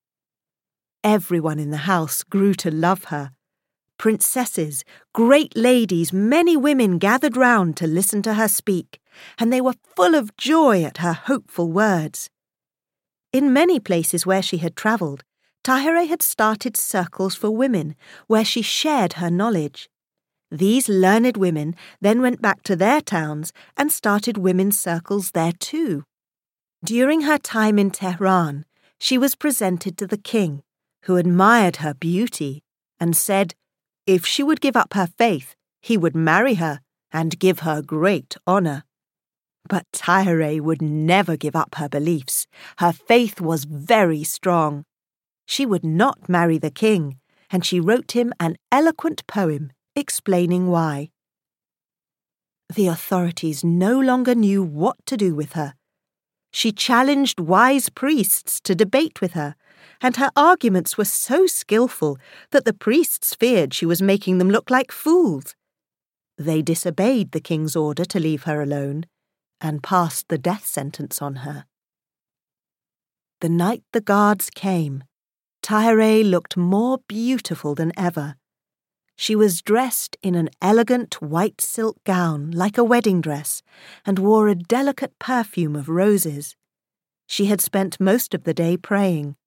[1.04, 3.32] Everyone in the house grew to love her,
[3.98, 4.84] princesses,
[5.14, 9.00] great ladies, many women gathered round to listen to her speak,
[9.40, 12.30] and they were full of joy at her hopeful words.
[13.32, 15.24] In many places where she had travelled,
[15.63, 17.95] Tahirih had started circles for women
[18.28, 19.89] where she shared her knowledge.
[20.52, 26.04] These learned women then went back to their towns and started women's circles there too.
[26.84, 28.65] During her time in Tehran,
[29.00, 30.63] she was presented to the king,
[31.04, 32.62] who admired her beauty
[33.00, 33.56] and said,
[34.06, 36.81] if she would give up her faith, he would marry her
[37.12, 38.83] and give her great honour.
[39.69, 42.48] But Tahirih would never give up her beliefs.
[42.79, 44.83] Her faith was very strong.
[45.46, 47.19] She would not marry the king,
[47.50, 51.12] and she wrote him an eloquent poem explaining why.
[52.73, 55.75] The authorities no longer knew what to do with her.
[56.52, 59.56] She challenged wise priests to debate with her,
[60.02, 62.17] and her arguments were so skilful
[62.52, 65.56] that the priests feared she was making them look like fools.
[66.37, 69.06] They disobeyed the king's order to leave her alone,
[69.62, 71.65] and passed the death sentence on her.
[73.41, 75.04] The night the guards came,
[75.64, 78.36] Tahirih looked more beautiful than ever.
[79.16, 83.64] She was dressed in an elegant white silk gown like a wedding dress
[84.06, 86.58] and wore a delicate perfume of roses.
[87.28, 89.38] She had spent most of the day praying.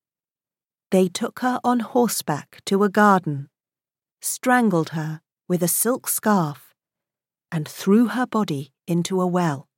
[0.91, 3.51] They took her on horseback to a garden,
[4.23, 6.75] strangled her with a silk scarf,
[7.53, 9.69] and threw her body into a well.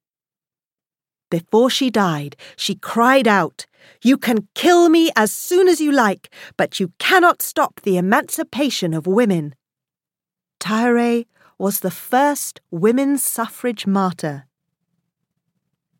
[1.30, 3.66] Before she died, she cried out,
[4.02, 8.94] You can kill me as soon as you like, but you cannot stop the emancipation
[8.94, 9.54] of women.
[10.60, 11.26] Tahirih
[11.58, 14.46] was the first women's suffrage martyr.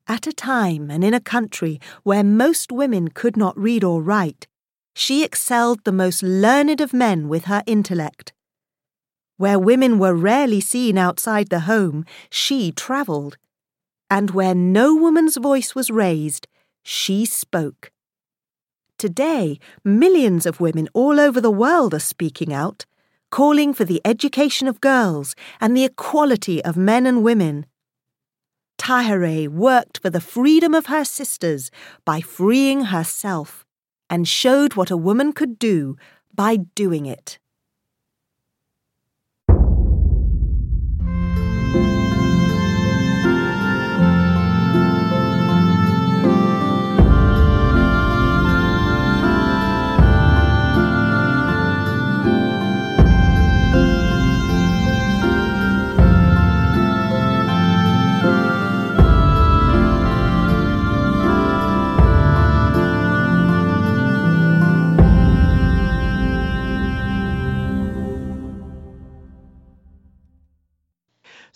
[0.06, 4.46] At a time and in a country where most women could not read or write,
[4.94, 8.32] she excelled the most learned of men with her intellect.
[9.36, 13.36] Where women were rarely seen outside the home, she travelled
[14.10, 16.46] and where no woman's voice was raised,
[16.82, 17.90] she spoke.
[18.98, 22.84] Today, millions of women all over the world are speaking out,
[23.30, 27.66] calling for the education of girls and the equality of men and women.
[28.78, 31.70] Tahirih worked for the freedom of her sisters
[32.04, 33.64] by freeing herself
[34.08, 35.96] and showed what a woman could do
[36.34, 37.38] by doing it.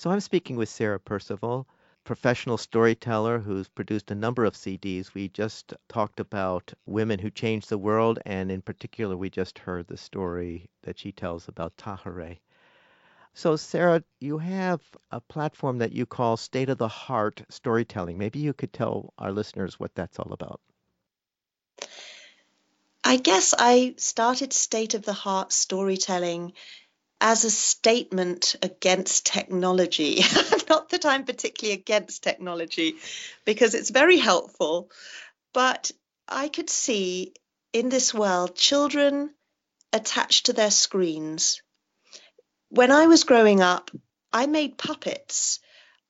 [0.02, 1.64] So I'm speaking with Sarah Perceval,
[2.02, 5.14] professional storyteller who's produced a number of CDs.
[5.14, 9.86] We just talked about women who changed the world, and in particular, we just heard
[9.86, 12.38] the story that she tells about Tahirih.
[13.34, 14.80] So, Sarah, you have
[15.12, 18.18] a platform that you call State of the Heart Storytelling.
[18.18, 20.60] Maybe you could tell our listeners what that's all about.
[23.04, 26.54] I guess I started State of the Heart Storytelling
[27.22, 30.24] as a statement against technology.
[30.68, 32.96] Not that I'm particularly against technology,
[33.44, 34.90] because it's very helpful,
[35.54, 35.92] but
[36.28, 37.32] I could see
[37.72, 39.30] in this world children
[39.92, 41.62] attached to their screens.
[42.70, 43.92] When I was growing up,
[44.32, 45.60] I made puppets.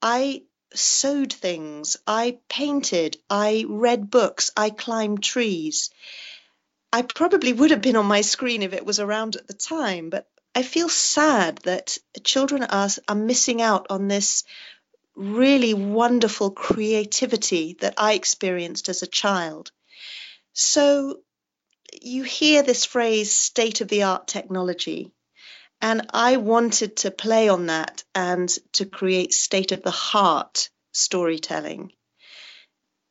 [0.00, 1.98] I sewed things.
[2.06, 3.18] I painted.
[3.28, 4.50] I read books.
[4.56, 5.90] I climbed trees.
[6.90, 10.08] I probably would have been on my screen if it was around at the time,
[10.08, 14.44] but I feel sad that children are, are missing out on this
[15.14, 19.72] really wonderful creativity that I experienced as a child.
[20.52, 21.20] So
[22.00, 25.10] you hear this phrase state of the art technology.
[25.80, 31.92] And I wanted to play on that and to create state of the heart storytelling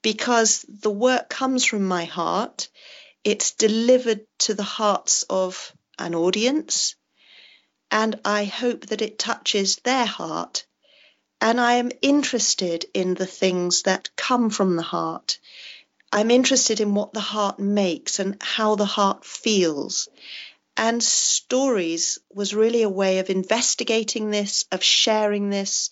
[0.01, 2.69] because the work comes from my heart.
[3.23, 6.95] It's delivered to the hearts of an audience
[7.91, 10.65] and I hope that it touches their heart.
[11.41, 15.39] And I am interested in the things that come from the heart.
[16.11, 20.07] I'm interested in what the heart makes and how the heart feels.
[20.77, 25.89] And stories was really a way of investigating this, of sharing this,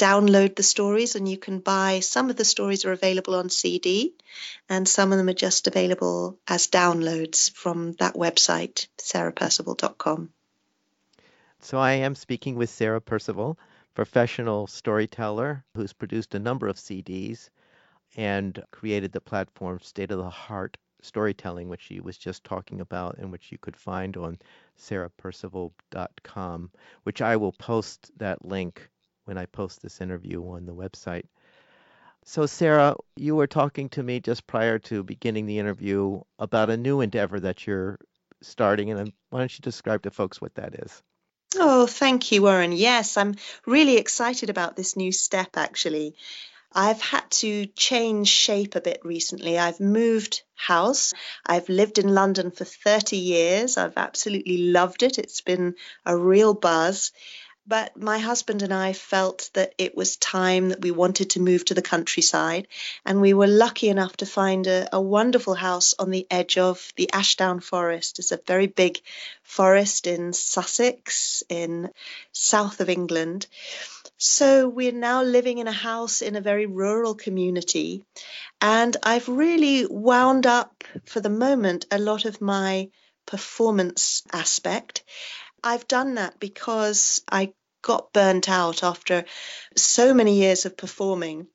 [0.01, 4.15] download the stories and you can buy some of the stories are available on CD
[4.67, 10.29] and some of them are just available as downloads from that website sarahperceval.com.
[11.59, 13.57] So I am speaking with Sarah Perceval,
[13.93, 17.51] professional storyteller who's produced a number of CDs
[18.17, 23.19] and created the platform State of the Heart Storytelling, which she was just talking about
[23.19, 24.39] and which you could find on
[24.79, 26.71] sarahperceval.com,
[27.03, 28.89] which I will post that link
[29.31, 31.23] when I post this interview on the website.
[32.25, 36.75] So, Sarah, you were talking to me just prior to beginning the interview about a
[36.75, 37.97] new endeavor that you're
[38.41, 41.01] starting, and why don't you describe to folks what that is?
[41.55, 42.73] Oh, thank you, Warren.
[42.73, 46.13] Yes, I'm really excited about this new step, actually.
[46.73, 49.57] I've had to change shape a bit recently.
[49.57, 51.13] I've moved house.
[51.45, 53.77] I've lived in London for 30 years.
[53.77, 55.17] I've absolutely loved it.
[55.17, 55.75] It's been
[56.05, 57.13] a real buzz.
[57.67, 61.63] But my husband and I felt that it was time that we wanted to move
[61.65, 62.67] to the countryside.
[63.05, 66.91] And we were lucky enough to find a, a wonderful house on the edge of
[66.95, 68.19] the Ashdown Forest.
[68.19, 68.99] It's a very big
[69.43, 71.91] forest in Sussex, in
[72.31, 73.47] south of England.
[74.17, 78.03] So we're now living in a house in a very rural community.
[78.59, 82.89] And I've really wound up, for the moment, a lot of my
[83.25, 85.03] performance aspect.
[85.63, 89.25] I've done that because I got burnt out after
[89.75, 91.47] so many years of performing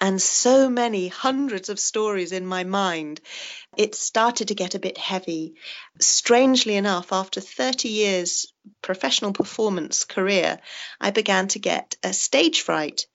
[0.00, 3.20] and so many hundreds of stories in my mind,
[3.76, 5.54] it started to get a bit heavy.
[6.00, 8.52] Strangely enough, after 30 years
[8.82, 10.58] professional performance career,
[11.00, 13.06] I began to get a stage fright,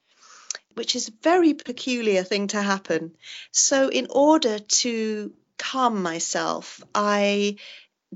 [0.75, 3.15] which is a very peculiar thing to happen.
[3.51, 7.55] So, in order to calm myself, I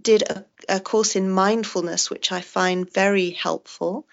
[0.01, 4.07] did a, a, course in mindfulness, which I find very helpful.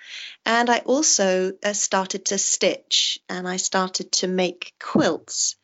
[0.44, 5.56] And I also uh, started to stitch and I started to make quilts.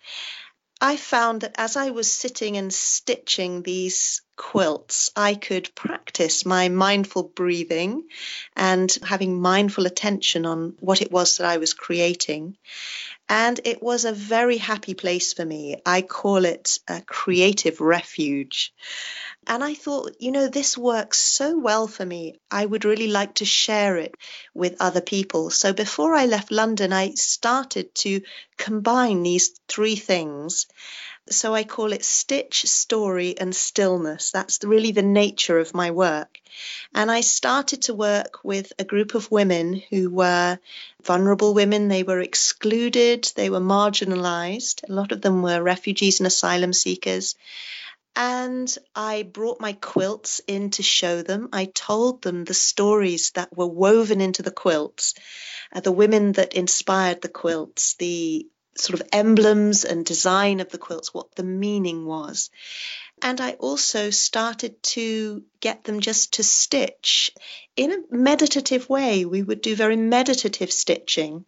[0.80, 6.68] I found that as I was sitting and stitching these quilts, I could practice my
[6.68, 8.08] mindful breathing
[8.56, 12.56] and having mindful attention on what it was that I was creating.
[13.28, 15.76] And it was a very happy place for me.
[15.86, 18.74] I call it a creative refuge.
[19.46, 22.40] And I thought, you know, this works so well for me.
[22.50, 24.14] I would really like to share it
[24.54, 25.50] with other people.
[25.50, 28.22] So before I left London, I started to
[28.58, 30.66] combine these three things.
[31.30, 34.32] So I call it stitch, story, and stillness.
[34.32, 36.38] That's really the nature of my work.
[36.94, 40.58] And I started to work with a group of women who were
[41.04, 41.88] vulnerable women.
[41.88, 44.88] They were excluded, they were marginalized.
[44.88, 47.36] A lot of them were refugees and asylum seekers
[48.14, 51.48] and I brought my quilts in to show them.
[51.52, 55.14] I told them the stories that were woven into the quilts,
[55.72, 58.46] uh, the women that inspired the quilts, the
[58.76, 62.50] sort of emblems and design of the quilts, what the meaning was.
[63.20, 67.30] And I also started to get them just to stitch
[67.76, 69.24] in a meditative way.
[69.24, 71.44] We would do very meditative stitching.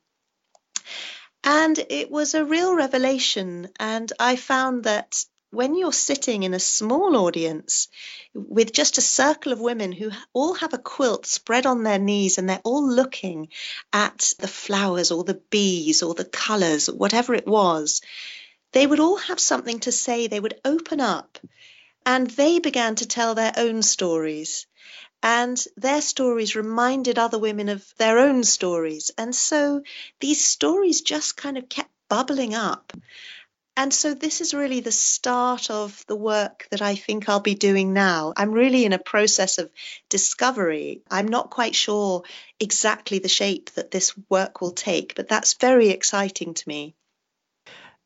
[1.43, 3.69] And it was a real revelation.
[3.79, 5.25] And I found that
[5.55, 7.89] when you're sitting in a small audience
[8.35, 12.39] with just a circle of women who all have a quilt spread on their knees
[12.39, 13.49] and they're all looking
[13.93, 18.03] at the flowers or the bees or the colors, whatever it was,
[18.73, 20.27] they would all have something to say.
[20.27, 21.39] They would open up
[22.05, 24.67] and they began to tell their own stories.
[25.23, 29.11] And their stories reminded other women of their own stories.
[29.17, 29.83] And so
[30.21, 32.93] these stories just kind of kept bubbling up.
[33.77, 37.57] And so this is really the start of the work that I think I'll be
[37.57, 38.33] doing now.
[38.37, 39.71] I'm really in a process of
[40.09, 41.03] discovery.
[41.11, 42.23] I'm not quite sure
[42.61, 46.95] exactly the shape that this work will take, but that's very exciting to me.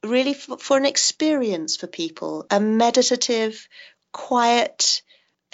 [0.04, 3.68] really for, for an experience for people, a meditative,
[4.12, 5.02] quiet,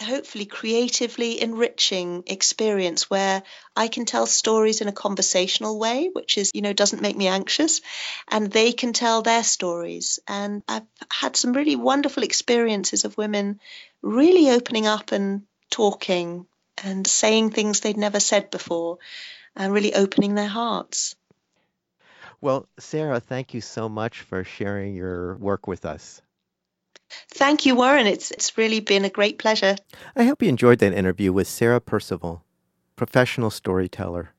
[0.02, 3.44] hopefully creatively enriching experience where
[3.76, 7.28] I can tell stories in a conversational way, which is, you know, doesn't make me
[7.28, 7.82] anxious,
[8.28, 10.20] and they can tell their stories.
[10.28, 13.60] And I've had some really wonderful experiences of women
[14.02, 16.46] really opening up and talking
[16.84, 18.98] and saying things they'd never said before
[19.56, 21.16] and really opening their hearts.
[22.42, 26.22] Well, Sarah, thank you so much for sharing your work with us.
[27.30, 28.08] Thank you, Warren.
[28.08, 29.76] It's, it's really been a great pleasure.
[30.16, 32.42] I hope you enjoyed that interview with Sarah Perceval,
[32.96, 34.34] professional storyteller.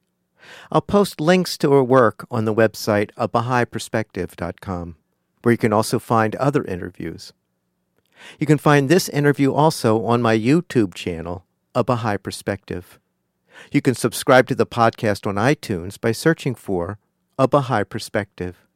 [0.70, 4.96] I'll post links to her work on the website of abahaiperspective.com,
[5.42, 7.32] where you can also find other interviews.
[8.38, 11.44] You can find this interview also on my YouTube channel,
[11.74, 12.98] A Baha'i Perspective.
[13.70, 16.98] You can subscribe to the podcast on iTunes by searching for
[17.38, 18.66] A Baha'i Perspective.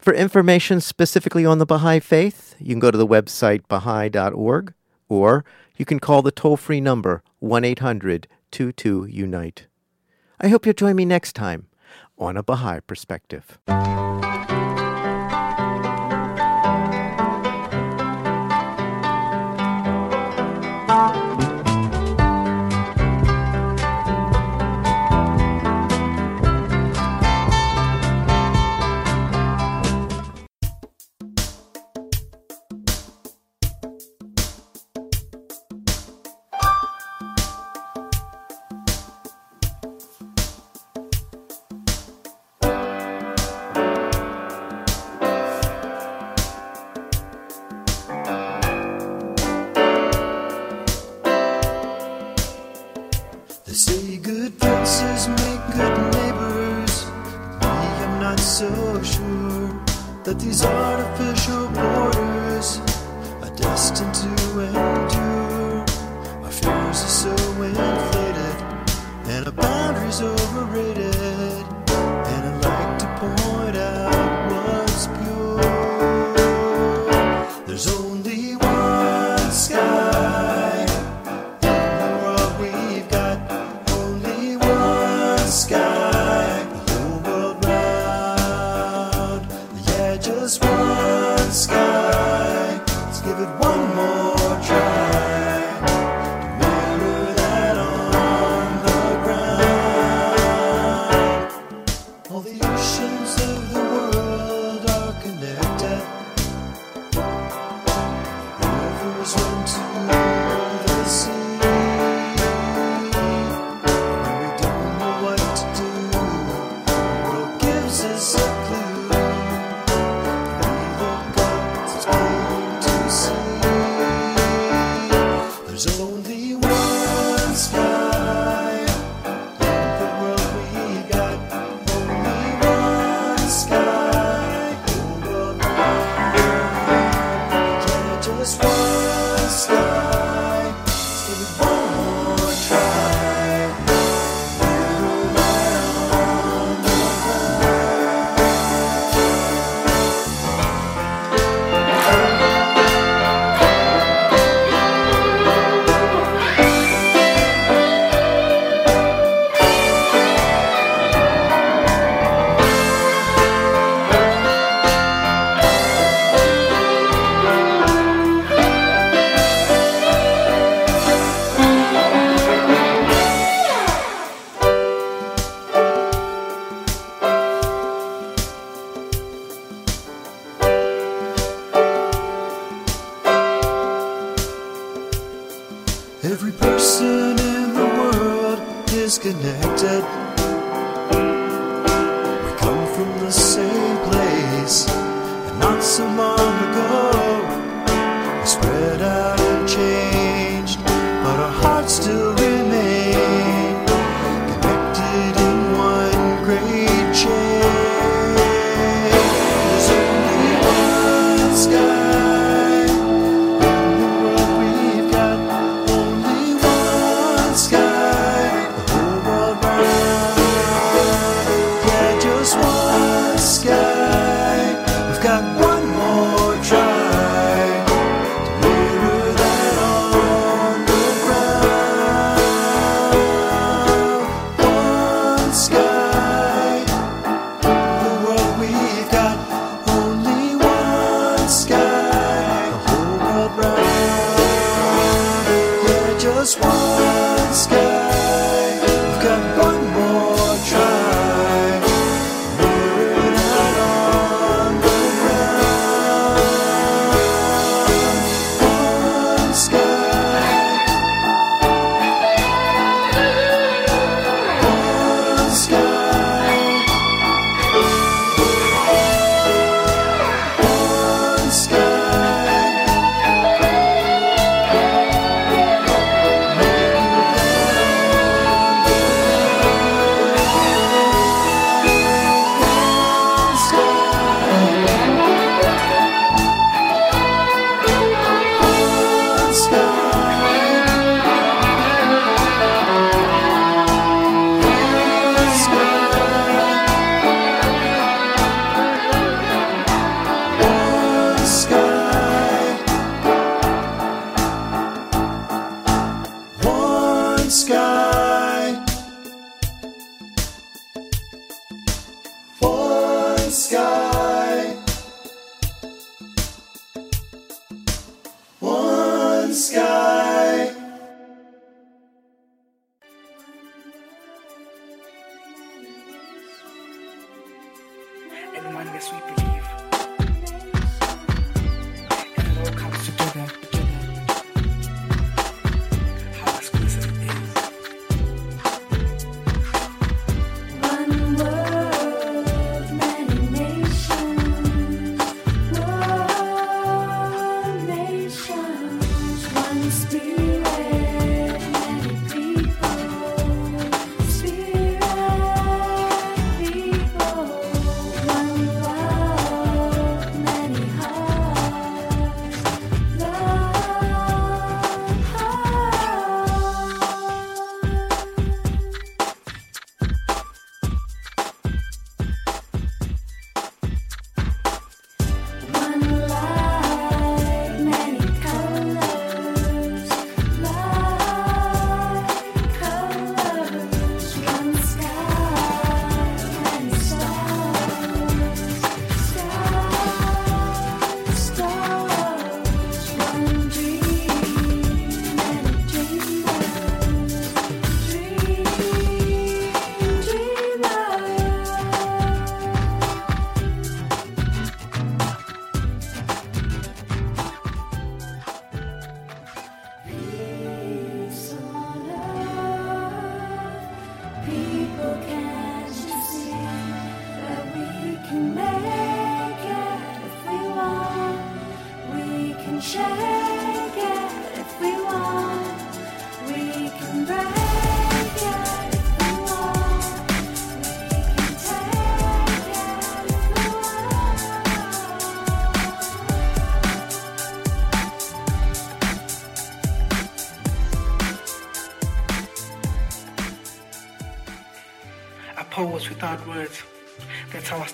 [0.00, 4.74] For information specifically on the Baha'i Faith, you can go to the website baha'i.org
[5.08, 5.44] or
[5.76, 9.66] you can call the toll free number 1 800 22 Unite.
[10.40, 11.68] I hope you'll join me next time
[12.18, 13.58] on A Baha'i Perspective.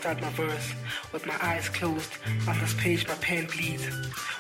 [0.07, 0.73] Start my verse.
[1.13, 2.13] With my eyes closed,
[2.47, 3.87] on this page my pen bleeds.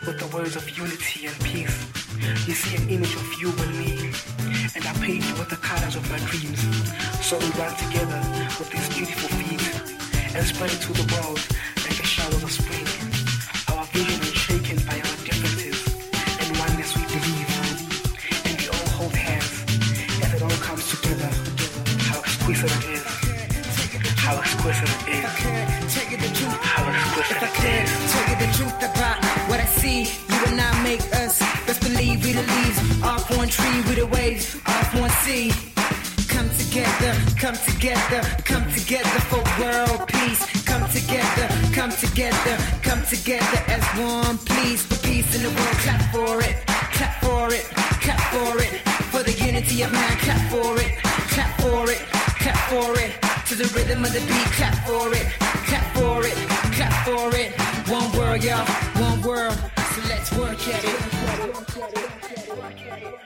[0.06, 1.76] With the words of unity and peace.
[2.46, 4.12] You see an image of you and me.
[4.76, 6.62] And I paint with the colors of my dreams.
[7.26, 8.22] So we run together
[8.60, 9.66] with these beautiful feet.
[10.36, 11.40] And spread it to the world
[11.82, 12.85] like a shower of spring.
[24.26, 25.94] How exquisite it is.
[25.94, 28.12] Tell you the truth, How exquisite if I it could is.
[28.12, 29.18] tell you the truth about
[29.48, 31.38] what I see, you and I make us.
[31.62, 35.54] Best believe we the leaves, off one tree, we the waves, off one sea.
[36.26, 40.42] Come together, come together, come together for world peace.
[40.66, 44.82] Come together, come together, come together as one, please.
[44.82, 46.66] For peace in the world, clap for it,
[46.98, 47.66] clap for it,
[48.02, 48.74] clap for it.
[49.14, 50.98] For the unity of man, clap for it,
[51.30, 52.02] clap for it,
[52.42, 53.35] clap for it.
[53.48, 55.24] To the rhythm of the beat, clap for it,
[55.68, 56.34] clap for it,
[56.74, 57.52] clap for it.
[57.88, 58.66] One world, y'all,
[59.00, 59.56] one world.
[59.76, 61.16] So let's work at it.
[62.26, 63.25] Peace